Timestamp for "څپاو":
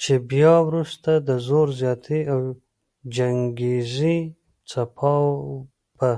4.68-5.34